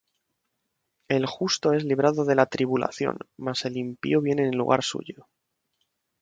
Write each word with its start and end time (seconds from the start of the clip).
El 1.09 1.27
justo 1.27 1.73
es 1.73 1.83
librado 1.83 2.25
de 2.25 2.33
la 2.33 2.47
tribulación: 2.47 3.19
Mas 3.37 3.65
el 3.65 3.77
impío 3.77 4.19
viene 4.19 4.47
en 4.47 4.57
lugar 4.57 4.83
suyo. 4.83 5.27